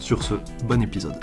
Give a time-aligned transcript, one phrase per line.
[0.00, 0.34] Sur ce,
[0.64, 1.18] bon épisode.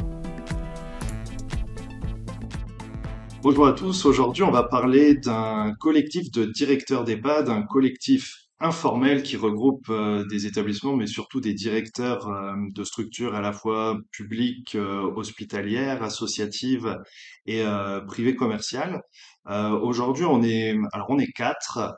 [3.42, 9.24] Bonjour à tous, aujourd'hui on va parler d'un collectif de directeurs d'EHPAD, un collectif informel
[9.24, 13.98] qui regroupe euh, des établissements mais surtout des directeurs euh, de structures à la fois
[14.12, 16.98] publiques, euh, hospitalières, associatives
[17.46, 17.64] et
[18.08, 19.02] privées commerciales.
[19.46, 21.94] aujourd'hui on est alors on est quatre,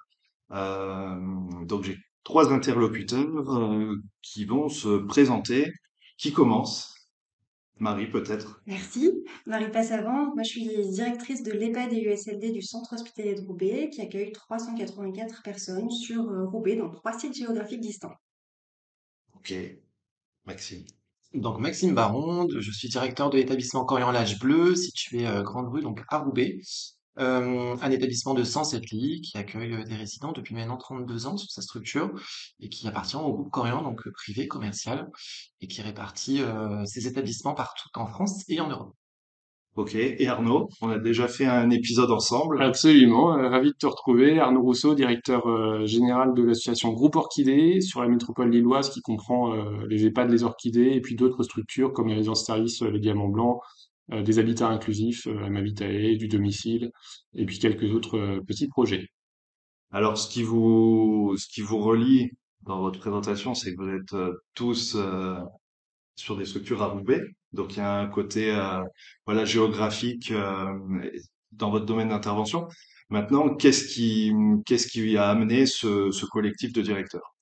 [0.49, 3.45] donc j'ai trois interlocuteurs
[4.23, 5.71] qui vont se présenter
[6.17, 6.95] qui commence?
[7.77, 8.61] Marie, peut-être.
[8.67, 9.11] Merci.
[9.45, 10.33] Marie Passavant.
[10.33, 14.31] Moi, je suis directrice de l'EHPAD et USLD du Centre hospitalier de Roubaix, qui accueille
[14.31, 18.15] 384 personnes sur euh, Roubaix, dans trois sites géographiques distincts.
[19.35, 19.53] Ok.
[20.45, 20.85] Maxime.
[21.33, 25.81] Donc, Maxime Baron, je suis directeur de l'établissement Corian L'Âge Bleu, situé euh, Grande Rue,
[25.81, 26.61] donc à Roubaix.
[27.17, 31.37] Euh, un établissement de 107 lits qui accueille euh, des résidents depuis maintenant 32 ans
[31.37, 32.11] sur sa structure
[32.59, 35.09] et qui appartient au groupe Corian, donc euh, privé, commercial,
[35.61, 36.41] et qui répartit
[36.85, 38.93] ses établissements partout en France et en Europe.
[39.75, 42.61] Ok, et Arnaud, on a déjà fait un épisode ensemble.
[42.61, 44.39] Absolument, ravi de te retrouver.
[44.39, 45.43] Arnaud Rousseau, directeur
[45.85, 49.53] général de l'association Groupe Orchidée sur la métropole lilloise qui comprend
[49.87, 53.59] les EHPAD, les orchidées et puis d'autres structures comme les résidences services, les diamants blancs,
[54.09, 56.91] des habitats inclusifs, euh, Habitat du domicile,
[57.33, 59.07] et puis quelques autres euh, petits projets.
[59.91, 62.29] Alors, ce qui vous, ce qui vous relie
[62.63, 64.97] dans votre présentation, c'est que vous êtes tous
[66.15, 67.21] sur des structures à Roubaix.
[67.53, 68.51] Donc, il y a un côté
[69.25, 70.33] voilà géographique
[71.51, 72.67] dans votre domaine d'intervention.
[73.09, 74.33] Maintenant, qu'est-ce qui,
[74.65, 77.34] qu'est-ce qui a amené ce, ce collectif de directeurs?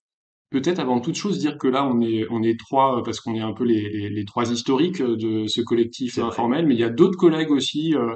[0.54, 3.42] Peut-être avant toute chose dire que là on est on est trois parce qu'on est
[3.42, 7.18] un peu les, les, trois historiques de ce collectif informel, mais il y a d'autres
[7.18, 8.16] collègues aussi euh,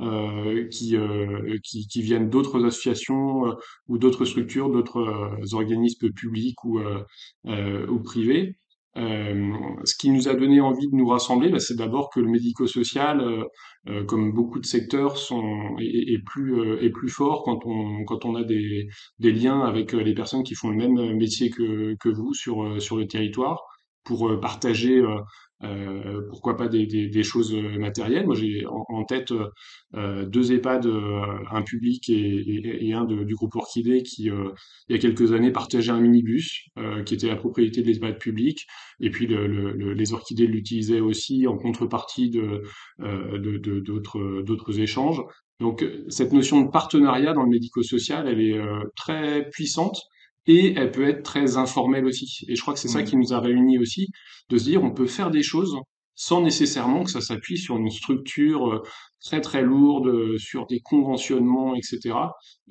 [0.00, 3.54] euh, qui, euh, qui, qui viennent d'autres associations euh,
[3.88, 6.78] ou d'autres structures, d'autres euh, organismes publics ou
[7.48, 8.58] ou privés
[8.96, 9.52] euh,
[9.84, 13.20] ce qui nous a donné envie de nous rassembler, bah, c'est d'abord que le médico-social,
[13.20, 13.44] euh,
[13.88, 18.34] euh, comme beaucoup de secteurs, sont, est, plus, est plus fort quand on, quand on
[18.34, 18.88] a des,
[19.18, 22.96] des liens avec les personnes qui font le même métier que, que vous sur, sur
[22.96, 23.62] le territoire
[24.04, 25.02] pour partager
[25.64, 28.26] euh, pourquoi pas des, des, des, choses matérielles.
[28.26, 29.32] Moi, j'ai en, tête
[29.94, 34.30] euh, deux EHPAD, euh, un public et, et, et un de, du groupe Orchidée qui,
[34.30, 34.50] euh,
[34.88, 38.18] il y a quelques années, partageait un minibus euh, qui était la propriété de l'EHPAD
[38.18, 38.66] public.
[39.00, 42.62] Et puis, le, le, les Orchidées l'utilisaient aussi en contrepartie de
[42.98, 45.22] d'autres d'autres échanges.
[45.60, 48.60] Donc, cette notion de partenariat dans le médico-social, elle est
[48.96, 50.00] très puissante
[50.48, 52.44] et elle peut être très informelle aussi.
[52.48, 54.08] Et je crois que c'est ça qui nous a réunis aussi,
[54.48, 55.76] de se dire on peut faire des choses
[56.16, 58.82] sans nécessairement que ça s'appuie sur une structure euh,
[59.20, 62.16] très très lourde, euh, sur des conventionnements, etc.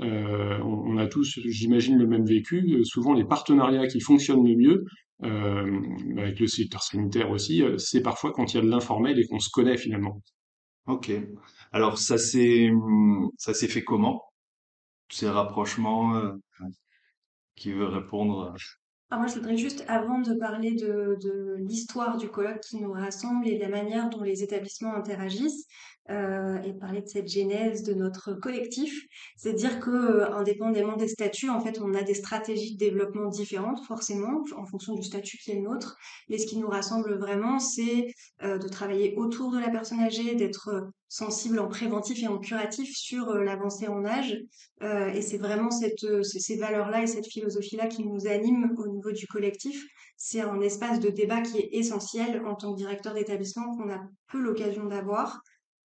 [0.01, 2.83] Euh, on, a tous, j'imagine, le même vécu.
[2.83, 4.85] Souvent, les partenariats qui fonctionnent le mieux,
[5.23, 5.81] euh,
[6.17, 9.39] avec le secteur sanitaire aussi, c'est parfois quand il y a de l'informel et qu'on
[9.39, 10.21] se connaît finalement.
[10.87, 11.11] Ok.
[11.71, 12.69] Alors ça s'est
[13.37, 14.23] ça s'est fait comment
[15.09, 16.21] ces rapprochements
[17.57, 18.55] qui veut répondre
[19.09, 22.91] ah, moi, je voudrais juste, avant de parler de, de l'histoire du colloque qui nous
[22.91, 25.65] rassemble et de la manière dont les établissements interagissent,
[26.09, 31.09] euh, et parler de cette genèse de notre collectif, c'est dire que, euh, indépendamment des
[31.09, 35.37] statuts, en fait, on a des stratégies de développement différentes, forcément, en fonction du statut
[35.37, 35.97] qui est le nôtre.
[36.29, 38.07] Mais ce qui nous rassemble vraiment, c'est
[38.41, 42.95] euh, de travailler autour de la personne âgée, d'être sensible en préventif et en curatif
[42.95, 44.37] sur l'avancée en âge.
[44.81, 49.25] et c'est vraiment cette, ces valeurs-là et cette philosophie-là qui nous anime au niveau du
[49.25, 49.85] collectif.
[50.17, 54.01] C'est un espace de débat qui est essentiel en tant que directeur d'établissement qu'on a
[54.27, 55.41] peu l'occasion d'avoir.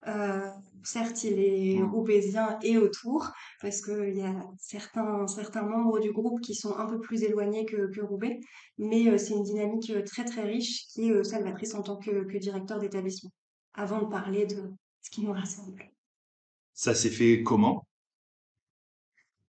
[0.09, 0.49] Euh,
[0.83, 3.29] certes, il est roubaisien et autour,
[3.61, 7.65] parce qu'il y a certains, certains membres du groupe qui sont un peu plus éloignés
[7.67, 8.41] que, que Roubaix,
[8.79, 12.25] mais euh, c'est une dynamique euh, très très riche qui est salvatrice en tant que,
[12.25, 13.31] que directeur d'établissement,
[13.75, 14.73] avant de parler de
[15.03, 15.91] ce qui nous rassemble.
[16.75, 17.87] Ça s'est fait comment?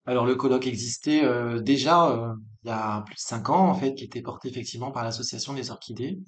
[0.06, 1.22] Alors le colloque existait
[1.62, 5.04] déjà il y a plus de cinq ans, en fait, qui était porté effectivement par
[5.04, 6.20] l'association des orchidées.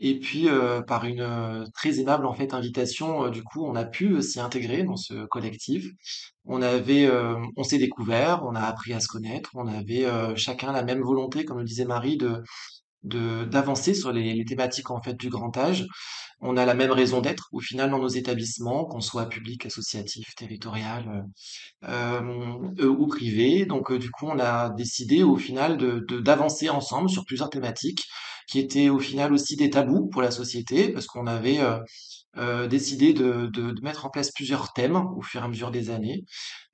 [0.00, 3.74] Et puis, euh, par une euh, très aimable en fait invitation, euh, du coup, on
[3.74, 5.86] a pu s'y intégrer dans ce collectif.
[6.44, 7.10] On avait,
[7.56, 11.44] on s'est découvert, on a appris à se connaître, on avait chacun la même volonté,
[11.44, 12.42] comme le disait Marie, de
[13.02, 14.86] d'avancer sur les, thématiques
[15.18, 15.86] du grand âge.
[16.40, 20.34] on a la même raison d'être au final dans nos établissements, qu'on soit public, associatif,
[20.36, 21.24] territorial
[21.84, 22.20] euh,
[22.80, 23.66] euh, ou privé.
[23.66, 25.78] Donc du coup, on a décidé au final
[26.08, 28.04] d'avancer ensemble sur plusieurs thématiques
[28.48, 31.60] qui étaient au final aussi des tabous pour la société, parce qu'on avait
[32.38, 35.90] euh, décidé de, de, mettre en place plusieurs thèmes au fur et à mesure des
[35.90, 36.24] années.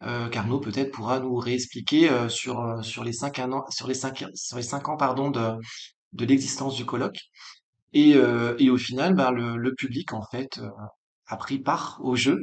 [0.03, 3.95] Euh, Carnot peut-être pourra nous réexpliquer euh, sur, euh, sur les cinq ans, sur les
[3.95, 5.55] cinq, sur les cinq ans pardon, de,
[6.15, 7.19] de l'existence du colloque.
[7.93, 10.61] Et, euh, et au final, ben, le, public en fait
[11.27, 12.41] a pris part au jeu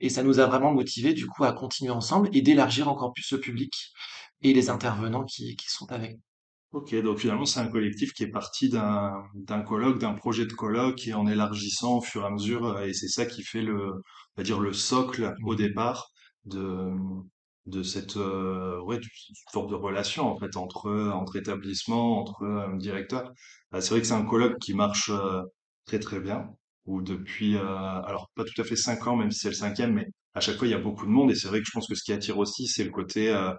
[0.00, 3.30] et ça nous a vraiment motivé du coup à continuer ensemble et d'élargir encore plus
[3.32, 3.72] le public
[4.42, 6.18] et les intervenants qui, qui sont avec.
[6.72, 10.52] Ok, donc finalement c'est un collectif qui est parti d'un d'un colloque, d'un projet de
[10.52, 13.62] colloque et en élargissant au fur et à mesure euh, et c'est ça qui fait
[13.62, 14.02] le
[14.38, 16.08] dire le socle au départ
[16.46, 16.88] de
[17.66, 23.32] de cette euh, ouais de relation en fait entre entre établissements, entre euh, directeurs.
[23.70, 25.42] Bah, c'est vrai que c'est un colloque qui marche euh,
[25.86, 26.48] très très bien
[26.86, 29.94] ou depuis euh, alors pas tout à fait cinq ans même si c'est le cinquième
[29.94, 31.70] mais à chaque fois il y a beaucoup de monde et c'est vrai que je
[31.72, 33.52] pense que ce qui attire aussi c'est le côté euh,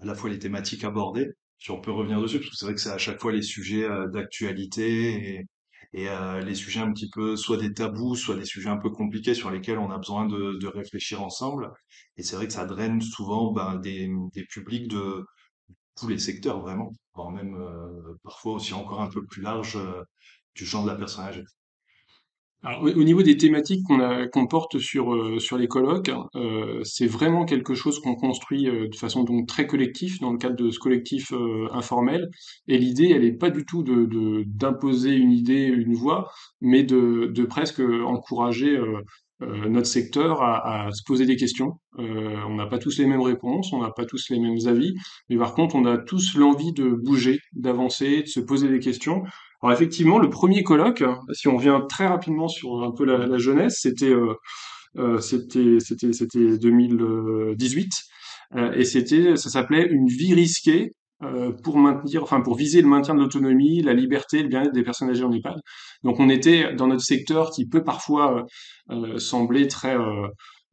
[0.00, 2.74] à la fois les thématiques abordées, si on peut revenir dessus, parce que c'est vrai
[2.74, 5.46] que c'est à chaque fois les sujets euh, d'actualité et,
[5.96, 8.90] et euh, les sujets un petit peu, soit des tabous, soit des sujets un peu
[8.90, 11.72] compliqués sur lesquels on a besoin de, réfléchir ensemble.
[12.18, 14.10] Et c'est vrai que ça draine souvent ben, des,
[14.50, 15.24] publics de
[15.96, 20.02] tous les secteurs, vraiment, voire même euh, parfois aussi encore un peu plus large euh,
[20.54, 21.44] du champ de la personne âgée.
[22.82, 27.44] Au au niveau des thématiques qu'on porte sur, euh, sur les colloques, euh, c'est vraiment
[27.44, 30.78] quelque chose qu'on construit euh, de façon donc très collective dans le cadre de ce
[30.78, 31.32] collectif
[31.72, 32.28] informel.
[32.66, 33.84] Et l'idée, elle n'est pas du tout
[34.46, 36.30] d'imposer une idée, une voix,
[36.60, 38.78] mais de, presque encourager
[39.40, 41.78] notre secteur à, se poser des questions.
[41.98, 44.94] On n'a pas tous les mêmes réponses, on n'a pas tous les mêmes avis,
[45.28, 49.22] mais par contre, on a tous l'envie de bouger, d'avancer, de se poser des questions.
[49.62, 53.78] Alors effectivement, le premier colloque, si on revient très rapidement sur un peu la, jeunesse,
[53.80, 54.34] c'était euh,
[54.98, 57.92] euh, c'était c'était c'était 2018
[58.56, 60.92] euh, et c'était ça s'appelait une vie risquée
[61.22, 64.82] euh, pour maintenir enfin pour viser le maintien de l'autonomie, la liberté, le bien-être des
[64.82, 65.58] personnes âgées en EHPAD.
[66.04, 68.44] Donc on était dans notre secteur qui peut parfois
[68.90, 69.96] euh, euh, sembler très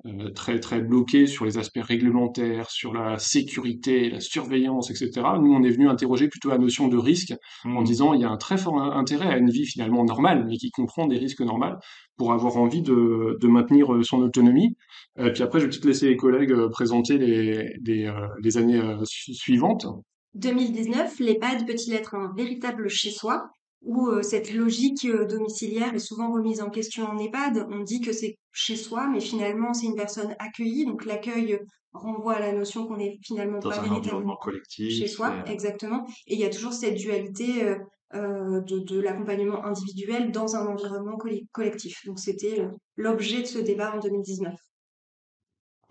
[0.05, 5.39] euh, très très bloqué sur les aspects réglementaires, sur la sécurité, la surveillance, etc.
[5.39, 7.33] Nous, on est venu interroger plutôt la notion de risque
[7.73, 7.83] en Hmm.
[7.83, 10.71] disant il y a un très fort intérêt à une vie finalement normale, mais qui
[10.71, 11.75] comprend des risques normaux
[12.17, 14.75] pour avoir envie de, de maintenir euh, son autonomie.
[15.19, 18.81] Euh, puis après, je vais peut-être laisser les collègues présenter les, les, euh, les années
[19.05, 19.85] su- suivantes.
[20.33, 23.49] 2019, l'EHPAD peut-il être un véritable chez-soi?
[23.83, 27.67] Où euh, cette logique euh, domiciliaire est souvent remise en question en EHPAD.
[27.69, 31.59] On dit que c'est chez soi, mais finalement c'est une personne accueillie, donc l'accueil
[31.93, 35.11] renvoie à la notion qu'on n'est finalement Dans pas un environnement véritablement chez collectif.
[35.11, 36.05] soi, et, euh, exactement.
[36.27, 37.75] Et il y a toujours cette dualité euh,
[38.15, 41.17] euh, de, de l'accompagnement individuel dans un environnement
[41.51, 42.05] collectif.
[42.05, 44.53] Donc c'était euh, l'objet de ce débat en 2019.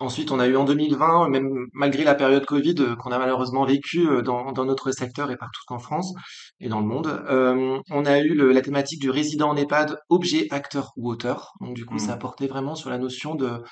[0.03, 3.65] Ensuite, on a eu en 2020, même malgré la période Covid euh, qu'on a malheureusement
[3.65, 6.13] vécue euh, dans, dans notre secteur et partout en France
[6.59, 9.97] et dans le monde, euh, on a eu le- la thématique du résident en EHPAD,
[10.09, 11.53] objet, acteur ou auteur.
[11.61, 12.19] Donc du coup, ça hmm.
[12.19, 13.63] portait vraiment sur la notion de,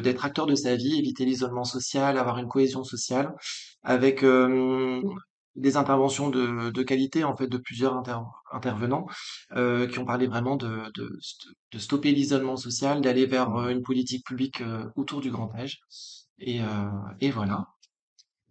[0.00, 3.34] d'être acteur de sa vie, éviter l'isolement social, avoir une cohésion sociale,
[3.82, 5.02] avec euh,
[5.58, 8.18] des interventions de, de qualité en fait de plusieurs inter-
[8.52, 9.06] intervenants
[9.56, 11.18] euh, qui ont parlé vraiment de, de,
[11.72, 15.80] de stopper l'isolement social, d'aller vers euh, une politique publique euh, autour du grand âge.
[16.40, 16.60] Et,
[17.20, 17.66] et voilà.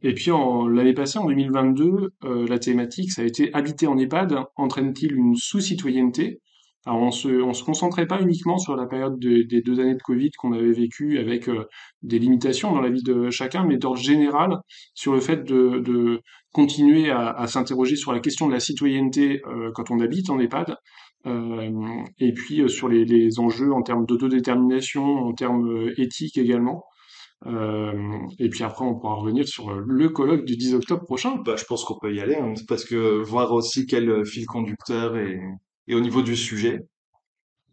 [0.02, 4.36] Et puis l'année passée, en 2022, euh, la thématique, ça a été habiter en EHPAD
[4.56, 6.42] entraîne-t-il une sous-citoyenneté?
[6.88, 10.02] Alors on se, se concentrait pas uniquement sur la période de- des deux années de
[10.02, 11.66] Covid qu'on avait vécu avec euh,
[12.02, 14.60] des limitations dans la vie de chacun, mais d'ordre général
[14.94, 16.22] sur le fait de,
[16.54, 20.78] continuer à, s'interroger sur la question de la citoyenneté euh, quand on habite en EHPAD,
[21.26, 21.70] euh,
[22.20, 26.86] et puis sur les, enjeux en termes d'autodétermination, en termes éthiques également.
[27.46, 31.36] Et puis après, on pourra revenir sur le colloque du 10 octobre prochain.
[31.46, 35.16] Bah, je pense qu'on peut y aller, hein, parce que voir aussi quel fil conducteur
[35.18, 35.40] et,
[35.88, 36.86] et au niveau du sujet,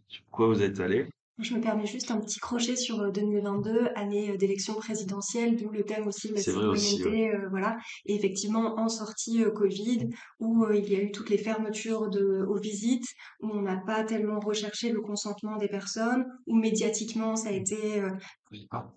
[0.08, 1.06] sur quoi vous êtes allé?
[1.38, 5.68] Je me permets juste un petit crochet sur euh, 2022, année euh, d'élection présidentielle, d'où
[5.70, 6.78] le thème aussi de la aussi, ouais.
[6.78, 7.76] citoyenneté, euh, voilà.
[8.06, 12.08] Et effectivement, en sortie euh, Covid, où euh, il y a eu toutes les fermetures
[12.08, 13.08] de, aux visites,
[13.40, 18.00] où on n'a pas tellement recherché le consentement des personnes, où médiatiquement ça a été
[18.00, 18.10] euh,
[18.52, 18.92] Oui, ah.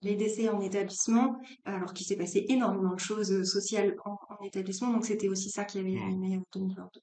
[0.00, 1.36] les décès en établissement,
[1.66, 5.50] alors qu'il s'est passé énormément de choses euh, sociales en, en établissement, donc c'était aussi
[5.50, 6.08] ça qui avait Hmm.
[6.08, 7.00] animé euh, 2022.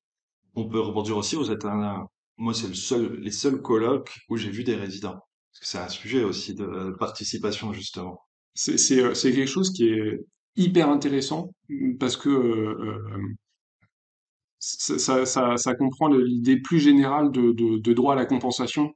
[0.60, 4.52] On peut rebondir aussi, un, un- moi c'est le seul, les seuls colloques où j'ai
[4.52, 5.20] vu des résidents.
[5.54, 8.20] C'est un sujet aussi de participation, justement.
[8.56, 10.20] C'est euh, quelque chose qui est
[10.58, 11.50] hyper intéressant
[12.00, 13.08] parce que euh,
[14.90, 18.92] euh, ça, comprend l'idée plus générale de, droit à la compensation,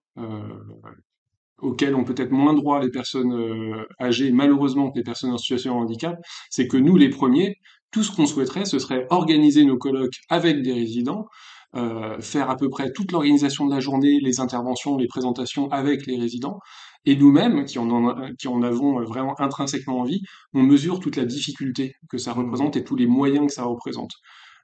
[1.61, 5.85] auquel ont peut-être moins droit les personnes âgées, malheureusement que les personnes en situation de
[5.85, 7.55] handicap, c'est que nous, les premiers,
[7.91, 11.27] tout ce qu'on souhaiterait, ce serait organiser nos colloques avec des résidents,
[11.75, 16.05] euh, faire à peu près toute l'organisation de la journée, les interventions, les présentations avec
[16.05, 16.59] les résidents,
[17.05, 20.21] et nous-mêmes, qui, en, avons vraiment intrinsèquement envie,
[20.53, 24.11] on mesure toute la difficulté que ça représente et tous les moyens que ça représente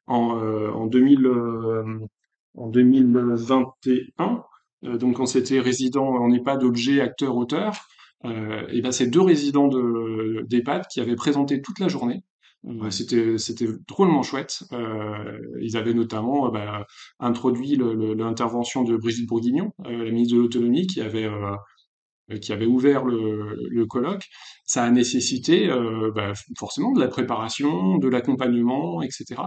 [0.08, 2.00] en, euh, en, 2000, euh,
[2.56, 4.44] en 2021.
[4.86, 7.88] Euh, donc quand c'était résident en EHPAD, objet, acteur, auteur,
[8.26, 12.22] et ben c'est deux résidents de d'EHPAD qui avaient présenté toute la journée.
[12.90, 14.64] C'était c'était drôlement chouette.
[14.74, 16.86] Euh, ils avaient notamment bah,
[17.20, 21.30] introduit l'intervention de Brigitte Bourguignon, la ministre de l'autonomie, qui avait
[22.32, 24.26] euh, qui avait ouvert le, le colloque,
[24.66, 29.42] ça a nécessité euh, bah, forcément de la préparation, de l'accompagnement, etc.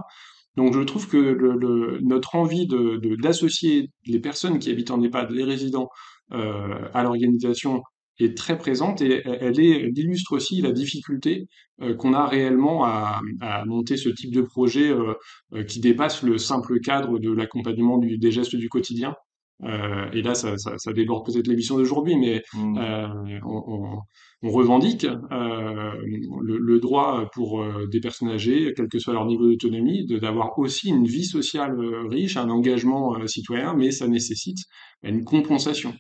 [0.56, 5.30] Donc je trouve que le, notre envie de, d'associer les personnes qui habitent en EHPAD,
[5.30, 5.88] les résidents,
[6.32, 7.82] euh, à l'organisation
[8.24, 11.46] est très présente et elle, est, illustre aussi la difficulté
[11.80, 15.14] euh, qu'on a réellement à, à, monter ce type de projet euh,
[15.54, 19.14] euh, qui dépasse le simple cadre de l'accompagnement des gestes du quotidien.
[19.64, 22.78] et là, ça, ça, ça déborde peut-être l'émission d'aujourd'hui, mais mmh.
[23.44, 23.98] on, on,
[24.42, 25.92] on revendique euh,
[26.42, 30.88] le, le, droit pour des personnes âgées, quel que soit leur niveau d'autonomie, d'avoir aussi
[30.88, 31.76] une vie sociale
[32.10, 34.58] riche, un engagement citoyen, mais ça nécessite
[35.04, 35.94] une compensation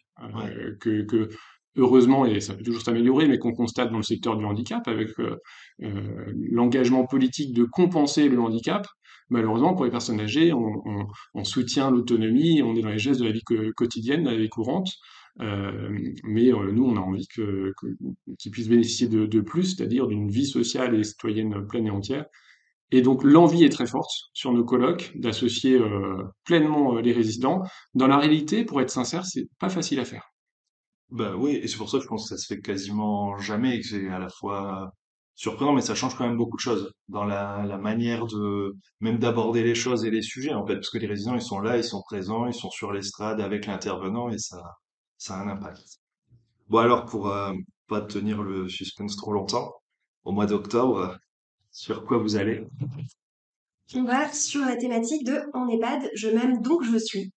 [0.80, 1.28] que, que,
[1.76, 5.10] heureusement, et ça peut toujours s'améliorer, mais qu'on constate dans le secteur du handicap, avec
[5.78, 8.86] l'engagement politique de compenser le handicap,
[9.30, 13.20] malheureusement, pour les personnes âgées, on, on, on soutient l'autonomie, on est dans les gestes
[13.20, 13.42] de la vie
[13.76, 14.92] quotidienne, de la vie courante,
[15.40, 15.90] euh,
[16.24, 17.72] mais euh, nous, on a envie que,
[18.38, 22.26] qu'ils puissent bénéficier de, de plus, c'est-à-dire d'une vie sociale et citoyenne pleine et entière.
[22.90, 27.62] Et donc l'envie est très forte sur nos colloques d'associer euh, pleinement les résidents.
[27.94, 30.31] Dans la réalité, pour être sincère, c'est pas facile à faire.
[31.12, 33.76] Ben oui, et c'est pour ça que je pense que ça se fait quasiment jamais,
[33.76, 34.90] et que c'est à la fois
[35.34, 39.18] surprenant, mais ça change quand même beaucoup de choses dans la, la manière de même
[39.18, 41.76] d'aborder les choses et les sujets en fait, parce que les résidents ils sont là,
[41.76, 44.62] ils sont présents, ils sont sur l'estrade avec l'intervenant et ça
[45.18, 45.82] ça a un impact.
[46.68, 47.52] Bon alors pour euh,
[47.88, 49.70] pas tenir le suspense trop longtemps,
[50.24, 51.18] au mois d'octobre,
[51.72, 52.66] sur quoi vous allez?
[53.94, 57.32] On va sur la thématique de En EHPAD, je m'aime donc je suis,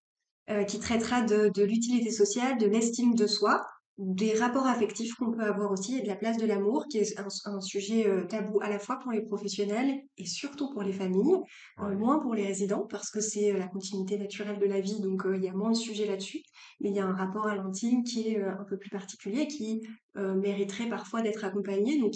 [0.51, 3.65] euh, qui traitera de, de l'utilité sociale, de l'estime de soi,
[3.97, 7.19] des rapports affectifs qu'on peut avoir aussi et de la place de l'amour, qui est
[7.45, 11.37] un, sujet euh, tabou à la fois pour les professionnels et surtout pour les familles,
[11.77, 15.23] moins pour les résidents parce que c'est euh, la continuité naturelle de la vie, donc
[15.33, 16.43] il y a moins de sujets là-dessus.
[16.81, 19.81] Mais il y a un rapport à l'intime qui est un peu plus particulier, qui
[20.15, 21.99] mériterait parfois d'être accompagné.
[21.99, 22.13] Donc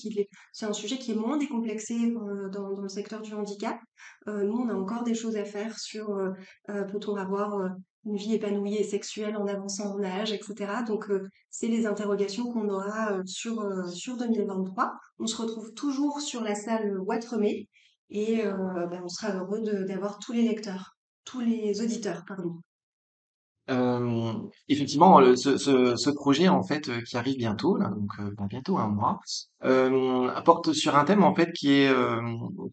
[0.51, 2.11] c'est un sujet qui est moins décomplexé
[2.51, 3.79] dans, dans, le secteur du handicap.
[4.27, 6.07] nous, on a encore des choses à faire sur
[6.67, 7.71] peut-on avoir
[8.05, 10.83] une vie épanouie et sexuelle en avançant en âge, etc.
[10.87, 14.93] Donc, euh, c'est les interrogations qu'on aura euh, sur, euh, sur 2023.
[15.19, 17.67] On se retrouve toujours sur la salle Watremé
[18.11, 22.59] et ben, on sera heureux d'avoir tous les lecteurs, tous les auditeurs, pardon.
[24.67, 28.09] effectivement, ce, ce, projet en fait qui arrive bientôt, donc
[28.49, 29.19] bientôt un mois,
[29.61, 31.93] apporte sur un thème en fait qui est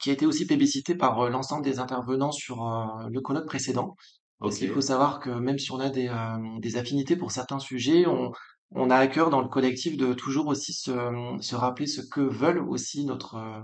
[0.01, 2.65] qui a été aussi plébiscité par l'ensemble des intervenants sur
[3.11, 3.95] le colloque précédent,
[4.41, 7.59] parce qu'il faut savoir que même si on a des, euh, des affinités pour certains
[7.59, 8.33] sujets, on,
[8.73, 10.93] on a à cœur dans le collectif de toujours aussi se,
[11.41, 13.61] se rappeler ce que veulent aussi notre, euh,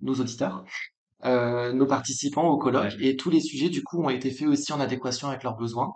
[0.00, 0.64] nos auditeurs,
[1.24, 2.94] euh, nos participants au colloque.
[3.00, 5.92] Et tous les sujets, du coup, ont été faits aussi en adéquation avec leurs besoins.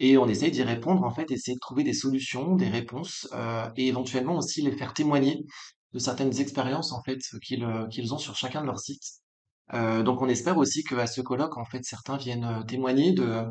[0.00, 3.68] Et on essaye d'y répondre, en fait, essayer de trouver des solutions, des réponses, euh,
[3.76, 5.44] et éventuellement aussi les faire témoigner
[5.92, 9.23] de certaines expériences, en fait, qu'ils qu'ils ont sur chacun de leurs sites.
[9.72, 13.44] Euh, donc on espère aussi qu'à ce colloque, en fait, certains viennent euh, témoigner de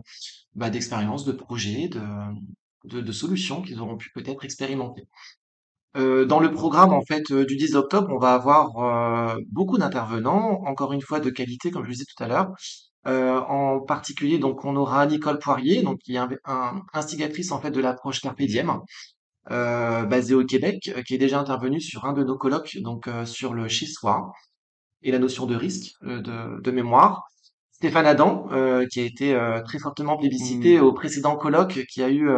[0.55, 1.89] bah, d'expériences, de projets,
[2.85, 5.07] de, solutions qu'ils auront pu peut-être expérimenter.
[5.95, 10.93] Euh, dans le programme en fait du 10 octobre, on va avoir beaucoup d'intervenants, encore
[10.93, 12.51] une fois de qualité, comme je le disais tout à l'heure.
[13.49, 17.79] en particulier, donc on aura Nicole Poirier, donc qui est un, instigatrice en fait de
[17.81, 18.79] l'approche Carpe Diem,
[19.49, 23.67] basée au Québec, qui est déjà intervenue sur un de nos colloques, donc sur le
[23.67, 24.31] Chiswa
[25.03, 27.27] et la notion de risque euh, de, de, mémoire.
[27.71, 30.83] Stéphane Adam, euh, qui a été euh, très fortement plébiscité mmh.
[30.83, 32.29] au précédent colloque, qui a eu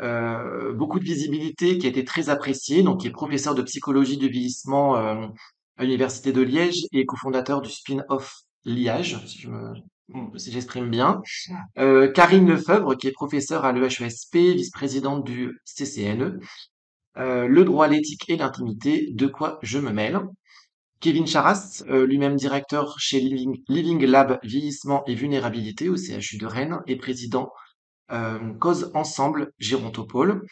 [0.00, 4.16] euh, beaucoup de visibilité, qui a été très apprécié, donc qui est professeur de psychologie
[4.16, 9.74] du vieillissement à l'université de Liège et cofondateur du spin-off Liège, si je me
[10.36, 11.20] si j'exprime bien.
[11.78, 16.40] Euh, Karine Lefebvre, qui est professeure à l'EHESP, vice-présidente du CCNE.
[17.16, 20.20] Le droit, l'éthique et l'intimité, de quoi je me mêle.
[21.00, 26.96] Kevin Charas, lui-même directeur chez Living, Lab Vieillissement et Vulnérabilité au CHU de Rennes et
[26.96, 27.50] président
[28.60, 30.42] Cause Ensemble Gérontopole.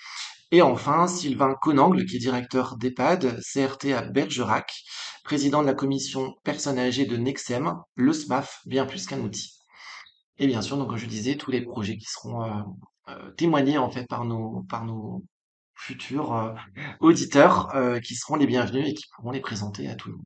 [0.50, 4.72] Et enfin, Sylvain Conangle, qui est directeur d'EHPAD, CRT à Bergerac,
[5.24, 9.58] président de la commission personnes âgées de Nexem, le SMAF, bien plus qu'un outil.
[10.38, 12.62] Et bien sûr, donc, comme je disais, tous les projets qui seront euh,
[13.08, 15.24] euh, témoignés en fait par nos, par nos
[15.86, 16.52] futurs euh,
[17.00, 17.72] auditeurs
[18.02, 20.24] qui seront les bienvenus et qui pourront les présenter à tout le monde.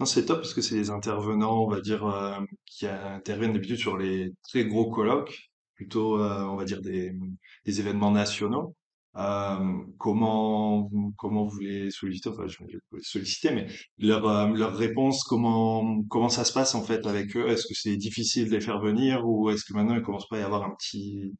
[0.00, 2.04] Non, c'est top parce que c'est des intervenants, on va dire,
[2.66, 7.14] qui interviennent d'habitude sur les très gros colloques, plutôt, on va dire, des,
[7.66, 8.74] événements nationaux.
[9.16, 13.66] Euh, comment comment vous les sollicitez enfin je vais les solliciter mais
[13.98, 17.46] leur euh, leur réponse comment comment ça se passe en fait avec eux?
[17.50, 20.36] Est-ce que c'est difficile de les faire venir ou est-ce que maintenant il commence pas
[20.36, 21.30] à y avoir un petit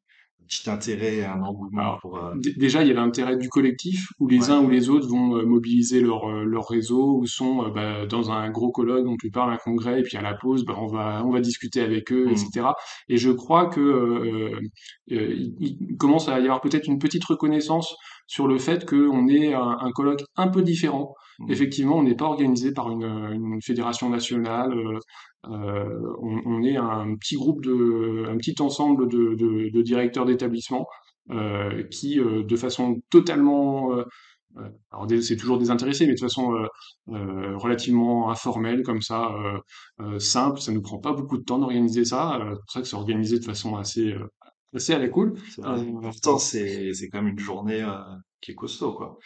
[0.47, 2.17] petit intérêt, un engouement pour.
[2.17, 5.37] Euh, déjà, il y a l'intérêt du collectif où les uns ou les autres vont
[5.37, 9.31] euh, mobiliser leur euh, leur réseau ou sont bah, dans un gros colloque dont tu
[9.31, 12.11] parles, un congrès, et puis à la pause, bah, on va on va discuter avec
[12.11, 12.61] eux, etc.
[12.61, 12.73] Mmh.
[13.09, 14.59] Et je crois que
[15.07, 17.95] il, commence à y avoir peut-être une petite reconnaissance
[18.33, 21.13] sur le fait qu'on est un, un colloque un peu différent.
[21.37, 21.51] Mmh.
[21.51, 24.73] Effectivement, on n'est pas organisé par une, une fédération nationale.
[25.45, 30.25] Euh, on, on, est un petit groupe de, un petit ensemble de, de, de directeurs
[30.25, 30.87] d'établissement
[31.29, 33.91] euh, qui, euh, de façon totalement
[34.91, 39.31] alors c'est toujours désintéressé, mais de façon euh, relativement informelle, comme ça,
[39.99, 40.59] euh, simple.
[40.59, 42.37] Ça nous prend pas beaucoup de temps d'organiser ça.
[42.39, 44.13] c'est pour ça que c'est organisé de façon assez
[44.73, 45.35] assez à la cool.
[46.01, 47.85] Pourtant, c'est c'est quand même une journée
[48.43, 49.17] qui est costaud, quoi.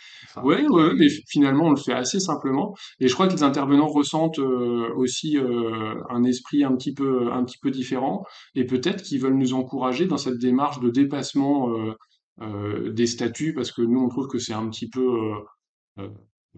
[0.44, 2.75] ouais, ouais, mais finalement, on le fait assez simplement.
[3.00, 7.32] Et je crois que les intervenants ressentent euh, aussi euh, un esprit un petit peu,
[7.32, 8.24] un petit peu différent,
[8.56, 11.70] et peut-être qu'ils veulent nous encourager dans cette démarche de dépassement
[12.42, 15.32] euh, des statuts, parce que nous, on trouve que c'est un petit peu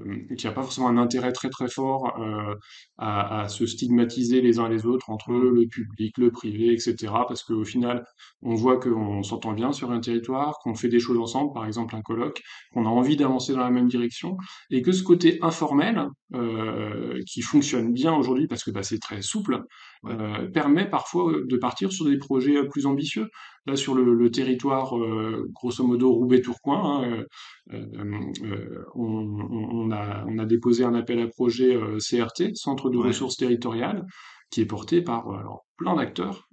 [0.06, 2.56] euh, qu'il n'y a pas forcément un intérêt très très fort euh,
[2.98, 6.96] à, à, se stigmatiser les uns les autres entre le public, le privé, etc.
[7.28, 8.06] Parce qu'au final,
[8.42, 11.96] on voit qu'on s'entend bien sur un territoire, qu'on fait des choses ensemble, par exemple
[11.96, 12.42] un colloque,
[12.74, 14.38] qu'on a envie d'avancer dans la même direction,
[14.72, 19.24] et que ce côté informel, euh, qui fonctionne bien aujourd'hui parce que bah, c'est très
[19.24, 19.64] souple,
[20.06, 23.30] euh, permet parfois de partir sur des projets plus ambitieux.
[23.70, 27.26] Là, sur le, le territoire, euh, grosso modo, Roubaix-Tourcoing, hein,
[27.72, 33.38] euh, on, on, a, on a déposé un appel à projet CRT, Centre de ressources
[33.38, 34.06] territoriales,
[34.50, 36.50] qui est porté par alors, plein d'acteurs,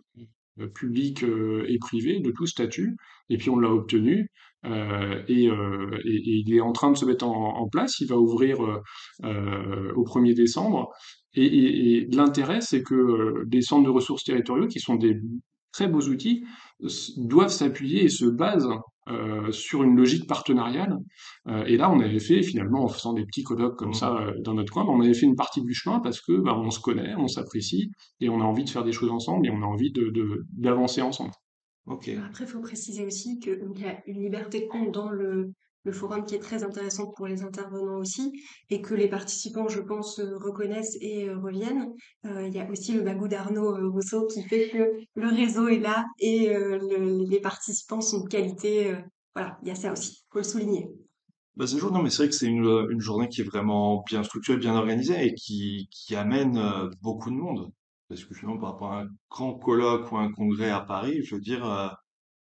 [0.74, 2.96] publics et privés, de tout statut,
[3.30, 4.30] et puis on l'a obtenu.
[4.64, 8.00] Euh, et, euh, et, et, il est en train de se mettre en, en place.
[8.00, 8.58] Il va ouvrir
[9.24, 10.90] euh, au 1er décembre.
[11.34, 15.20] Et, et l'intérêt, c'est que les centres de ressources territoriaux, qui sont des
[15.76, 16.42] très beaux outils,
[17.18, 18.68] doivent s'appuyer et se basent
[19.08, 20.96] euh, sur une logique partenariale.
[21.48, 24.00] Euh, et là, on avait fait finalement, en faisant des petits colloques comme mmh.
[24.02, 26.56] ça euh, dans notre coin, on avait fait une partie du chemin parce que bah,
[26.58, 29.50] on se connaît, on s'apprécie et on a envie de faire des choses ensemble et
[29.50, 30.10] on a envie de
[30.54, 31.32] d'avancer ensemble.
[31.86, 32.16] Okay.
[32.16, 35.52] Après, il faut préciser aussi qu'il y a une liberté de compte dans le,
[35.86, 38.32] le forum qui est très intéressant pour les intervenants aussi,
[38.68, 41.94] et que les participants, je pense, reconnaissent et reviennent.
[42.26, 45.78] Euh, il y a aussi le bagou d'Arnaud Rousseau qui fait que le réseau est
[45.78, 48.94] là et le, les participants sont de qualité.
[49.34, 50.88] voilà, il y a ça aussi, faut le souligner.
[51.54, 54.58] Bah, c'est non, mais c'est vrai que c'est une, journée qui est vraiment bien structurée,
[54.58, 56.60] bien organisée et qui, amène
[57.00, 57.72] beaucoup de monde.
[58.08, 61.34] Parce que finalement, par rapport à un grand colloque ou un congrès à Paris, je
[61.34, 61.88] veux dire, euh,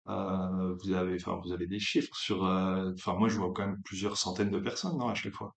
[0.07, 3.65] euh, vous avez, enfin, vous avez des chiffres sur, euh, enfin, moi, je vois quand
[3.65, 5.55] même plusieurs centaines de personnes, non, à chaque fois.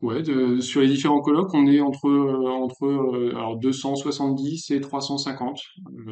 [0.00, 5.58] Ouais, de, sur les différents colloques, on est entre entre alors 270 et 350.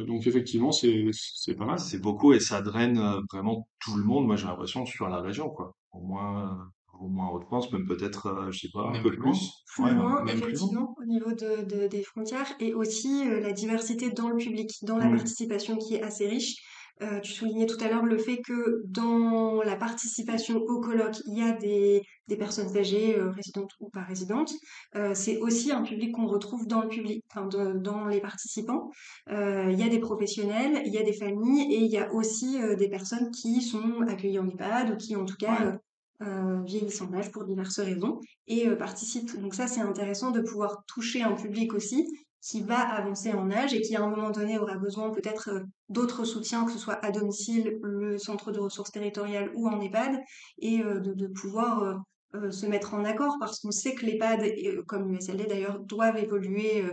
[0.07, 1.77] donc effectivement, c'est c'est pas mal.
[1.77, 2.99] C'est beaucoup et ça draine
[3.31, 4.25] vraiment tout le monde.
[4.25, 5.75] Moi, j'ai l'impression sur la région, quoi.
[5.91, 9.51] Au moins au moins en France, même peut-être, euh, je sais pas, un peu plus.
[9.75, 14.29] Plus loin, effectivement, au niveau de, de, des frontières, et aussi euh, la diversité dans
[14.29, 15.15] le public, dans la mmh.
[15.17, 16.55] participation qui est assez riche.
[17.01, 21.37] Euh, tu soulignais tout à l'heure le fait que dans la participation au colloque, il
[21.37, 24.53] y a des, des personnes âgées, euh, résidentes ou pas résidentes.
[24.95, 28.91] Euh, c'est aussi un public qu'on retrouve dans le public, enfin, de, dans les participants.
[29.27, 32.59] il y a des professionnels, il y a des familles et il y a aussi
[32.77, 35.77] des personnes qui sont accueillies en EHPAD ou qui en tout cas
[36.21, 39.37] euh, vieillissant d'âge pour diverses raisons et euh, participe.
[39.41, 42.07] Donc ça, c'est intéressant de pouvoir toucher un public aussi
[42.43, 45.59] qui va avancer en âge et qui à un moment donné aura besoin peut-être euh,
[45.89, 50.19] d'autres soutiens, que ce soit à domicile, le centre de ressources territoriales ou en EHPAD,
[50.59, 52.03] et de, de, pouvoir
[52.49, 54.43] se mettre en accord parce qu'on sait que l'EHPAD,
[54.87, 56.83] comme l'USLD d'ailleurs, doivent évoluer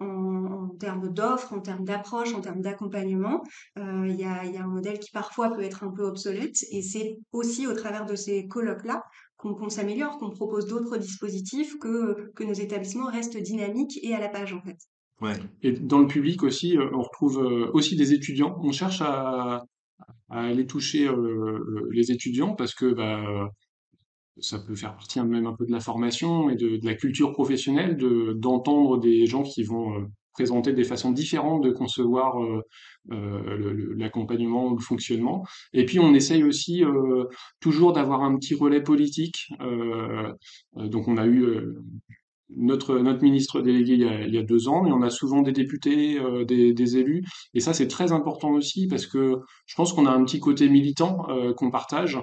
[0.00, 3.42] en, termes d'offres, en termes d'approche, en termes d'accompagnement.
[3.78, 7.18] Euh, il y, a, un modèle qui parfois peut être un peu obsolète et c'est
[7.32, 9.02] aussi au travers de ces colloques-là
[9.36, 14.52] qu'on s'améliore, qu'on propose d'autres dispositifs, que nos établissements restent dynamiques et à la page
[14.52, 14.76] en fait.
[15.62, 18.58] Et dans le public aussi, euh, on retrouve euh, aussi des étudiants.
[18.62, 19.64] On cherche à,
[20.30, 23.50] aller toucher euh, les étudiants parce que bah,
[24.38, 27.96] ça peut faire partie même un peu de la formation et de, la culture professionnelle,
[27.96, 32.36] de d'entendre des gens qui vont présenter des façons différentes de concevoir
[33.08, 35.44] l'accompagnement ou le fonctionnement.
[35.72, 36.82] Et puis on essaye aussi
[37.58, 39.48] toujours d'avoir un petit relais politique.
[40.76, 41.74] donc on a eu
[42.56, 45.10] notre, notre ministre délégué il y, a, il y a deux ans, mais on a
[45.10, 49.36] souvent des députés, des, des, élus, et ça c'est très important aussi parce que
[49.66, 52.18] je pense qu'on a un petit côté militant qu'on partage,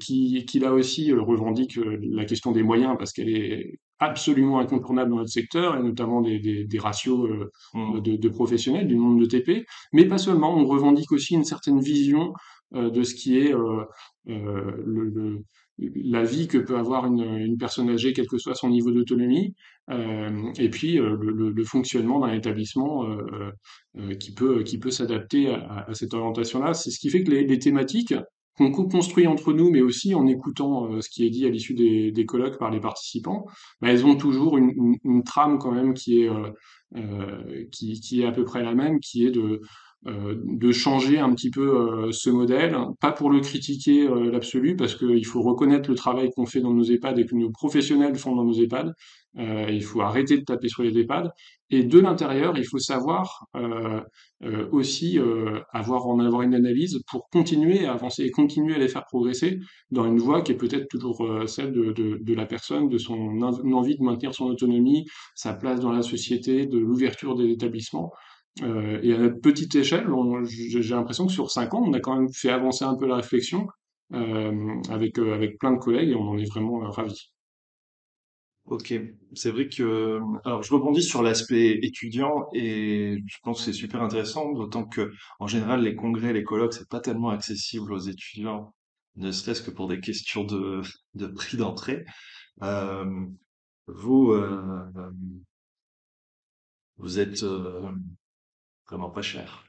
[0.00, 5.18] qui, qui là aussi revendique la question des moyens parce qu'elle est absolument incontournable dans
[5.18, 8.00] notre secteur, et notamment des, des, des ratios euh, mmh.
[8.00, 11.80] de, de, professionnels, du nombre de TP, mais pas seulement, on revendique aussi une certaine
[11.80, 12.32] vision euh,
[12.72, 13.84] de ce qui est euh,
[14.28, 15.38] euh
[15.78, 19.54] la vie que peut avoir une, personne âgée, quel que soit son niveau d'autonomie,
[19.88, 23.06] et puis le, fonctionnement d'un établissement
[24.18, 26.74] qui peut, qui peut s'adapter à, cette orientation-là.
[26.74, 28.12] C'est ce qui fait que les, thématiques,
[28.60, 31.74] qu'on co-construit entre nous, mais aussi en écoutant euh, ce qui est dit à l'issue
[31.74, 33.46] des, colloques par les participants,
[33.80, 36.50] bah, elles ont toujours une, trame quand même qui est, euh,
[36.96, 39.60] euh, qui, est à peu près la même, qui est de, euh,
[40.04, 45.26] de changer un petit peu euh, ce modèle, pas pour le critiquer l'absolu, parce qu'il
[45.26, 48.44] faut reconnaître le travail qu'on fait dans nos EHPAD et que nos professionnels font dans
[48.44, 48.94] nos EHPAD,
[49.38, 51.30] euh, il faut arrêter de taper sur les EHPAD.
[51.70, 54.00] Et de l'intérieur, il faut savoir euh,
[54.42, 55.20] euh, aussi
[55.72, 59.60] avoir en avoir une analyse pour continuer à avancer et continuer à les faire progresser
[59.92, 63.40] dans une voie qui est peut-être toujours celle de, de, de, la personne, de son
[63.40, 68.10] envie de maintenir son autonomie, sa place dans la société, de l'ouverture des établissements.
[68.58, 70.06] Et à notre petite échelle,
[70.44, 73.16] j'ai l'impression que sur cinq ans, on a quand même fait avancer un peu la
[73.16, 73.66] réflexion
[74.12, 77.32] avec, avec plein de collègues et on en est vraiment ravis.
[78.66, 78.94] Ok,
[79.34, 84.00] c'est vrai que alors je rebondis sur l'aspect étudiant et je pense que c'est super
[84.02, 85.10] intéressant, d'autant que
[85.40, 88.72] en général les congrès, les colloques, c'est pas tellement accessible aux étudiants,
[89.16, 90.82] ne serait-ce que pour des questions de,
[91.14, 92.04] de prix d'entrée.
[92.62, 93.04] Euh,
[93.88, 95.10] vous euh,
[96.98, 97.90] vous êtes euh,
[98.90, 99.64] vraiment pas cher.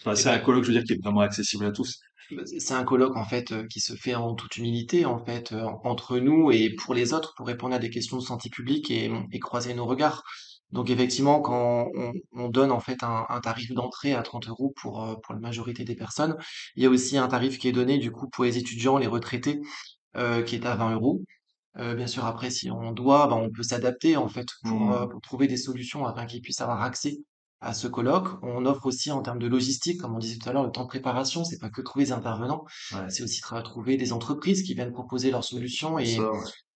[0.00, 2.00] Enfin, c'est un colloque, je veux dire, qui est vraiment accessible à tous.
[2.30, 5.50] Bah, c'est un colloque en fait euh, qui se fait en toute humilité en fait
[5.52, 8.88] euh, entre nous et pour les autres pour répondre à des questions de santé publique
[8.90, 10.22] et, et croiser nos regards.
[10.72, 14.72] Donc effectivement, quand on, on donne en fait un, un tarif d'entrée à 30 euros
[14.76, 16.36] pour euh, pour la majorité des personnes,
[16.76, 19.06] il y a aussi un tarif qui est donné du coup pour les étudiants, les
[19.08, 19.60] retraités,
[20.16, 21.22] euh, qui est à 20 euros.
[21.78, 25.08] Euh, bien sûr, après, si on doit, ben, on peut s'adapter en fait pour, mmh.
[25.08, 27.18] pour trouver des solutions afin qu'ils puissent avoir accès
[27.60, 28.28] à ce colloque.
[28.42, 30.84] On offre aussi en termes de logistique, comme on disait tout à l'heure, le temps
[30.84, 32.64] de préparation, c'est pas que trouver des intervenants,
[33.08, 36.18] c'est aussi trouver des entreprises qui viennent proposer leurs solutions et,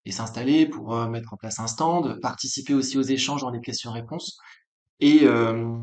[0.05, 3.61] et s'installer pour euh, mettre en place un stand, participer aussi aux échanges dans les
[3.61, 4.39] questions-réponses.
[5.01, 5.77] Et, euh,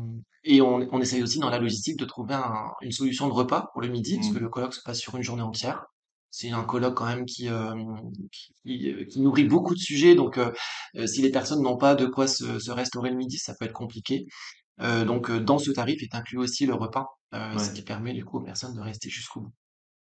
[0.44, 2.36] et on, on essaye aussi dans la logistique de trouver
[2.80, 4.42] une solution de repas pour le midi, parce que mmh.
[4.42, 5.84] le colloque se passe sur une journée entière.
[6.30, 7.74] C'est un colloque quand même qui, euh,
[8.64, 10.40] qui, qui, nourrit beaucoup de sujets, donc
[11.04, 13.74] si les personnes n'ont pas de quoi se, se, restaurer le midi, ça peut être
[13.74, 14.26] compliqué.
[14.82, 18.12] Euh, donc euh, dans ce tarif est inclus aussi le repas, euh, ce qui permet
[18.12, 19.52] du coup aux personnes de rester jusqu'au bout.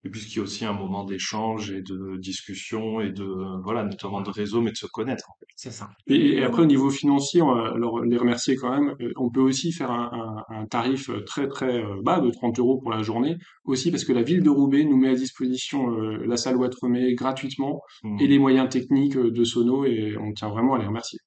[0.04, 3.24] Et puisqu'il y a aussi un moment d'échange et de discussion et de
[3.62, 5.46] voilà notamment de réseau mais de se connaître en fait.
[5.54, 5.90] C'est ça.
[6.08, 8.96] Et, après au niveau financier, on va leur les remercier quand même.
[9.14, 12.90] On peut aussi faire un, un, un tarif très très bas de 30 euros pour
[12.90, 16.56] la journée aussi parce que la ville de Roubaix nous met à disposition la salle
[16.56, 18.20] Ouattremé gratuitement mmh.
[18.20, 21.20] et les moyens techniques de Sono et on tient vraiment à les remercier.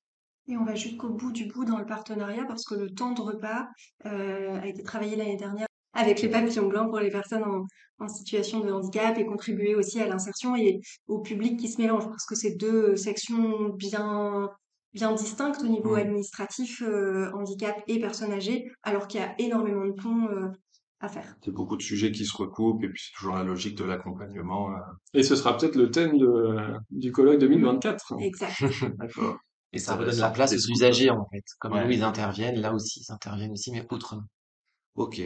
[0.47, 3.21] Et on va jusqu'au bout du bout dans le partenariat parce que le temps de
[3.21, 3.67] repas
[4.05, 7.65] euh, a été travaillé l'année dernière avec les papillons blancs pour les personnes en,
[8.03, 12.05] en situation de handicap et contribuer aussi à l'insertion et au public qui se mélange
[12.05, 14.49] parce que c'est deux sections bien
[14.95, 19.85] bien distinctes au niveau administratif, euh, handicap et personnes âgées, alors qu'il y a énormément
[19.85, 20.47] de ponts euh,
[21.01, 21.35] à faire.
[21.43, 24.71] C'est beaucoup de sujets qui se recoupent et puis c'est toujours la logique de l'accompagnement.
[24.71, 24.79] Euh.
[25.13, 28.13] Et ce sera peut-être le thème de, du colloque 2024.
[28.21, 28.63] Exact.
[28.97, 29.37] D'accord.
[29.75, 31.43] Et ça redonne la place aux usagers, en fait.
[31.59, 34.23] Comme nous, ils interviennent, là aussi, ils interviennent aussi, mais autrement.
[34.95, 35.21] Ok.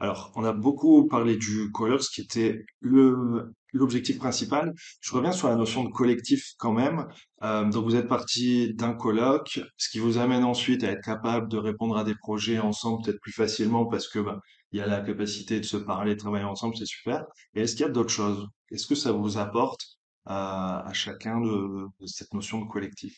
[0.00, 4.72] Alors, on a beaucoup parlé du colloque, ce qui était le l'objectif principal.
[5.00, 7.08] Je reviens sur la notion de collectif quand même.
[7.42, 11.48] Euh, donc, vous êtes parti d'un colloque, ce qui vous amène ensuite à être capable
[11.48, 14.40] de répondre à des projets ensemble peut-être plus facilement parce que bah,
[14.72, 17.24] il y a la capacité de se parler, de travailler ensemble, c'est super.
[17.54, 18.46] Et est-ce qu'il y a d'autres choses?
[18.70, 19.80] Est-ce que ça vous apporte
[20.28, 23.16] euh, à chacun de cette notion de collectif?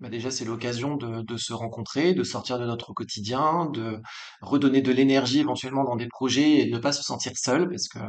[0.00, 4.00] Bah déjà, c'est l'occasion de, de se rencontrer, de sortir de notre quotidien, de
[4.42, 7.88] redonner de l'énergie éventuellement dans des projets et de ne pas se sentir seul, parce
[7.88, 8.00] que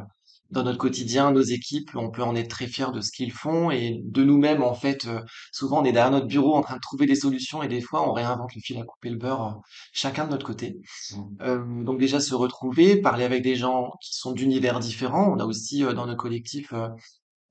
[0.52, 3.72] dans notre quotidien, nos équipes, on peut en être très fiers de ce qu'ils font
[3.72, 5.06] et de nous-mêmes en fait.
[5.08, 5.22] euh,
[5.52, 8.08] souvent, on est derrière notre bureau en train de trouver des solutions et des fois,
[8.08, 9.60] on réinvente le fil à couper le beurre, euh,
[9.92, 10.78] chacun de notre côté.
[11.12, 11.22] Mm.
[11.42, 15.34] Euh, donc déjà se retrouver, parler avec des gens qui sont d'univers différents.
[15.34, 16.90] On a aussi euh, dans notre collectif euh,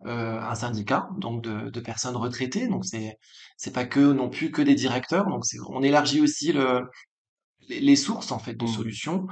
[0.06, 2.68] euh, un syndicat donc de, de personnes retraitées.
[2.68, 3.18] Donc c'est
[3.56, 5.26] c'est pas que non plus que des directeurs.
[5.28, 6.82] Donc c'est on élargit aussi le
[7.68, 8.68] les, les sources en fait de Mm.
[8.68, 9.26] solutions.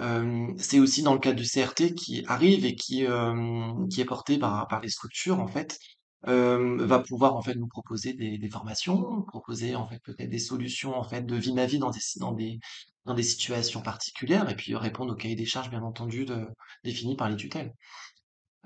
[0.00, 4.04] Euh, c'est aussi dans le cadre du CRT qui arrive et qui euh, qui est
[4.04, 5.78] porté par par les structures en fait.
[6.26, 10.96] va pouvoir en fait nous proposer des, des formations, proposer en fait peut-être des solutions
[10.96, 12.58] en fait de vie ma vie dans des dans des
[13.04, 16.46] dans des situations particulières et puis répondre au cahier des charges bien entendu de,
[16.84, 17.74] défini par les tutelles.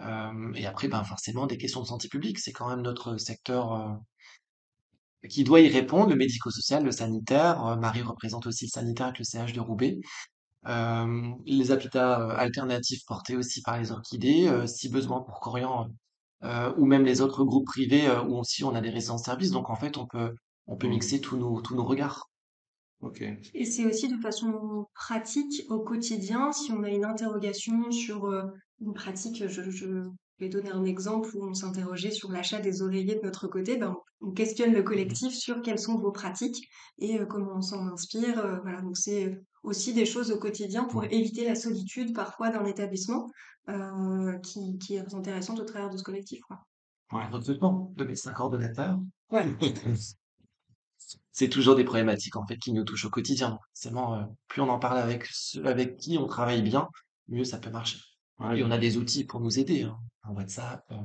[0.01, 3.73] Euh, et après ben forcément des questions de santé publique, c'est quand même notre secteur
[3.73, 3.95] euh,
[5.29, 7.65] qui doit y répondre, le médico-social, le sanitaire.
[7.67, 9.99] Euh, Marie représente aussi le sanitaire avec le CH de Roubaix.
[10.67, 15.89] Euh, les habitats alternatifs portés aussi par les orchidées, euh, si besoin pour Corian,
[16.45, 19.51] euh, ou même les autres groupes privés euh, où aussi on a des résidences services.
[19.53, 20.35] Donc en fait, on peut
[20.67, 20.91] on peut Mm.
[20.91, 22.31] mixer tous nos tous nos regards.
[23.55, 28.43] Et c'est aussi de façon pratique au quotidien, si on a une interrogation sur euh,
[28.81, 29.87] une pratique, je, je
[30.39, 33.97] vais donner un exemple où on s'interrogeait sur l'achat des oreillers de notre côté, ben,
[34.21, 38.39] on questionne le collectif sur quelles sont vos pratiques et euh, comment on s'en inspire.
[38.39, 42.65] euh, voilà, donc c'est aussi des choses au quotidien pour éviter la solitude parfois d'un
[42.65, 43.29] établissement
[43.69, 46.61] euh, qui, qui est intéressante au travers de ce collectif, quoi.
[47.13, 47.27] Ouais.
[47.29, 48.99] Recrutement de médecins coordonnateurs.
[49.31, 49.47] Ouais.
[51.33, 53.59] C'est toujours des problématiques en fait qui nous touchent au quotidien.
[53.73, 56.89] Forcément, euh, plus on en parle avec ceux avec qui on travaille bien,
[57.29, 57.99] mieux ça peut marcher.
[58.39, 58.59] Ouais.
[58.59, 59.99] Et on a des outils pour nous aider, hein.
[60.23, 60.97] Un WhatsApp, euh,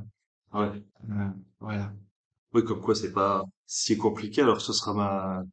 [0.54, 0.84] Ouais.
[1.10, 1.94] euh, voilà.
[2.54, 4.42] Oui, comme quoi c'est pas si compliqué.
[4.42, 5.44] Alors ce sera ma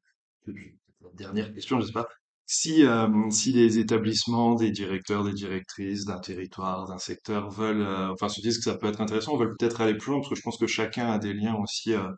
[1.15, 2.09] dernière question, je sais pas.
[2.47, 8.13] Si, euh, si les établissements, des directeurs, des directrices d'un territoire, d'un secteur veulent, euh,
[8.13, 10.35] enfin se disent que ça peut être intéressant, veulent peut-être aller plus loin, parce que
[10.37, 12.09] je pense que chacun a des liens aussi euh,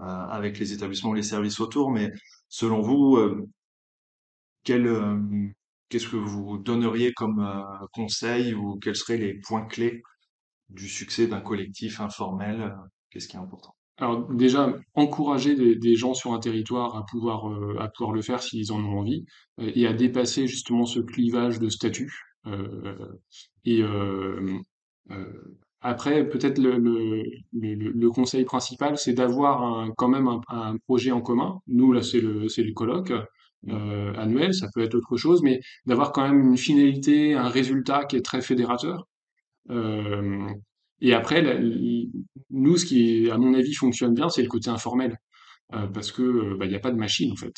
[0.00, 1.90] euh, avec les établissements, les services autour.
[1.90, 2.10] Mais
[2.48, 3.46] selon vous, euh,
[4.64, 5.18] quel, euh,
[5.90, 10.02] qu'est-ce que vous donneriez comme euh, conseil ou quels seraient les points clés
[10.70, 12.62] du succès d'un collectif informel?
[12.62, 12.70] euh,
[13.10, 13.74] Qu'est-ce qui est important?
[13.98, 18.42] Alors déjà, encourager des, gens sur un territoire à pouvoir, euh, à pouvoir le faire
[18.42, 19.26] s'ils en ont envie,
[19.58, 22.10] et à dépasser justement ce clivage de statut.
[23.66, 23.82] Et
[25.82, 31.60] après, peut-être le, conseil principal, c'est d'avoir quand même un, un projet en commun.
[31.66, 33.12] Nous, là, c'est le, c'est le colloque
[33.68, 38.04] euh, annuel, ça peut être autre chose, mais d'avoir quand même une finalité, un résultat
[38.04, 39.06] qui est très fédérateur.
[39.70, 40.48] Euh,
[41.00, 41.42] et après,
[42.50, 45.16] nous, ce qui, à mon avis, fonctionne bien, c'est le côté informel.
[45.72, 47.54] Euh, parce que bah, il n'y a pas de machine en fait.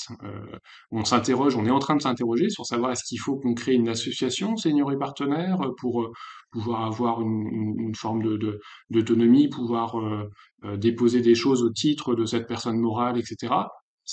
[0.91, 3.73] On s'interroge, on est en train de s'interroger sur savoir est-ce qu'il faut qu'on crée
[3.73, 6.13] une association senior et partenaire euh, pour
[6.51, 8.39] pouvoir avoir une, forme
[8.91, 9.97] d'autonomie, pouvoir
[10.77, 13.55] déposer des choses au titre de cette personne morale, etc.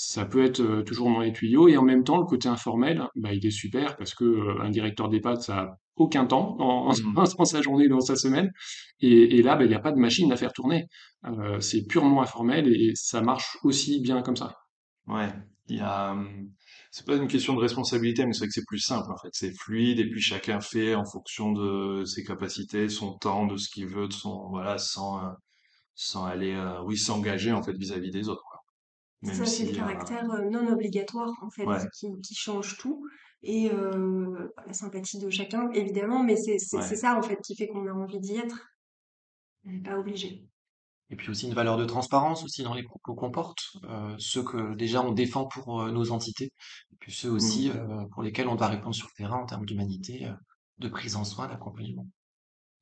[0.02, 3.06] Ça peut être euh, toujours dans les tuyaux et en même temps le côté informel,
[3.16, 6.90] bah, il est super parce que euh, un directeur d'EHPAD ça a aucun temps en,
[6.90, 7.14] Mm.
[7.38, 8.50] dans sa journée, dans sa semaine,
[9.00, 10.86] et, et là bah, il n'y a pas de machine à faire tourner.
[11.26, 14.54] Euh, c'est purement informel et ça marche aussi bien comme ça.
[15.06, 15.30] Ouais,
[15.68, 16.50] il y a, hum,
[16.90, 19.28] c'est pas une question de responsabilité, mais c'est vrai que c'est plus simple en fait.
[19.32, 23.68] C'est fluide et puis chacun fait en fonction de ses capacités, son temps, de ce
[23.68, 25.20] qu'il veut, de son, voilà, sans,
[25.94, 28.59] sans aller, euh, oui, s'engager en fait vis-à-vis des autres, quoi.
[29.22, 32.78] Même Ça, c'est le euh, caractère euh, non obligatoire, en fait, ouais, qui, qui change
[32.78, 33.06] tout.
[33.42, 37.40] Et euh, la sympathie de chacun, évidemment, mais c'est c'est- c'est ouais, ça, en fait,
[37.42, 38.58] qui fait qu'on a envie d'y être.
[39.64, 40.46] On n'est pas obligé.
[41.10, 44.44] Et puis aussi une valeur de transparence aussi dans les propos qu'on porte, euh, ceux
[44.44, 46.52] que déjà on défend pour euh, nos entités,
[46.92, 49.66] et puis ceux aussi euh, pour lesquels on doit répondre sur le terrain en termes
[49.66, 50.32] d'humanité, euh,
[50.78, 52.06] de prise en soin, d'accompagnement.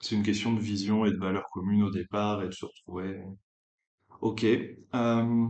[0.01, 3.23] C'est une question de vision et de valeurs communes au départ et de se retrouver.
[4.21, 4.45] Ok.
[4.45, 5.49] Euh,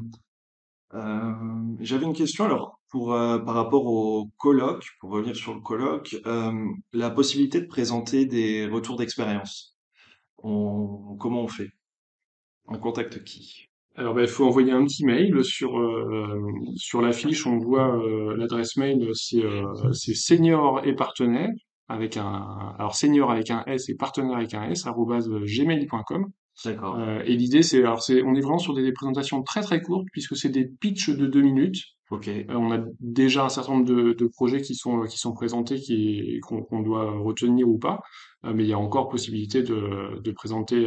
[0.93, 6.17] j'avais une question alors pour euh, par rapport au colloque, pour revenir sur le colloque,
[6.93, 9.77] la possibilité de présenter des retours d'expérience.
[10.37, 11.71] Comment on fait?
[12.67, 13.69] On contacte qui?
[13.99, 16.41] Alors, bah, il faut envoyer un petit mail sur euh,
[16.77, 17.47] sur la fiche.
[17.49, 21.51] On voit euh, l'adresse mail, c'est senior et partenaire
[21.89, 26.27] avec un alors senior avec un S et partenaire avec un S gmail.com.
[26.65, 26.99] D'accord.
[26.99, 30.07] Euh, et l'idée c'est alors c'est on est vraiment sur des, présentations très très courtes
[30.13, 31.83] puisque c'est des pitchs de deux minutes.
[32.11, 32.27] Ok.
[32.29, 35.79] Euh, on a déjà un certain nombre de, de projets qui sont qui sont présentés
[35.79, 38.01] qui qu'on qu'on doit retenir ou pas,
[38.45, 40.87] Euh, mais il y a encore possibilité de de présenter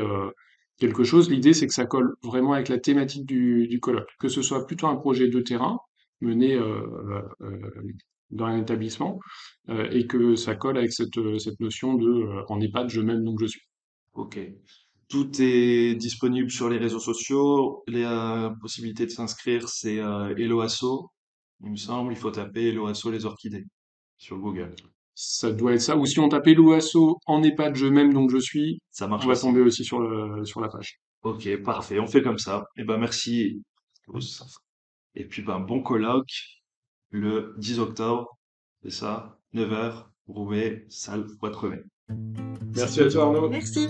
[0.78, 1.30] quelque chose.
[1.30, 4.66] L'idée, c'est que ça colle vraiment avec la thématique du, du colloque, que ce soit
[4.66, 5.80] plutôt un projet de terrain
[6.22, 6.60] mené
[8.32, 9.20] dans un établissement
[9.70, 12.12] et que ça colle avec cette, cette notion de
[12.50, 13.62] en EHPAD, je m'aime donc je suis.
[14.14, 14.40] Ok.
[15.12, 17.84] Tout est disponible sur les réseaux sociaux.
[17.86, 21.10] Les euh, possibilités de s'inscrire, c'est euh, Hello Asso.
[21.62, 23.66] Il me semble, il faut taper Hello Asso les orchidées
[24.18, 24.74] sur Google.
[25.14, 25.98] Ça doit être ça.
[25.98, 29.26] Ou si on tape Hello Asso en EHPAD, je même donc je suis, Ça marche
[29.26, 29.42] on va aussi.
[29.42, 31.02] tomber aussi sur le, sur la page.
[31.24, 32.00] Ok, parfait.
[32.00, 32.64] On fait comme ça.
[32.78, 33.62] Et ben merci.
[35.16, 36.32] Et puis ben bon colloque
[37.10, 38.38] le 10 octobre.
[38.84, 41.84] C'est ça, 9h, Roubaix, salle Poitrevet.
[42.76, 43.50] Merci à toi Arnaud.
[43.50, 43.90] Merci.